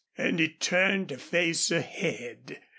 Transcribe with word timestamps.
And 0.17 0.39
he 0.39 0.49
turned 0.49 1.09
to 1.09 1.19
face 1.19 1.69
ahead. 1.69 2.59